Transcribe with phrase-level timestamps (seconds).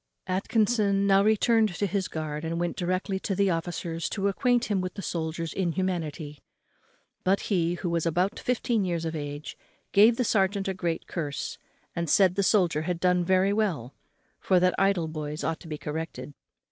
[0.25, 4.81] Atkinson now returned to his guard and went directly to the officer to acquaint him
[4.81, 6.39] with the soldier's inhumanity,
[7.23, 9.55] but he, who was about fifteen years of age,
[9.91, 11.59] gave the serjeant a great curse
[11.95, 13.93] and said the soldier had done very well,
[14.39, 16.33] for that idle boys ought to be corrected.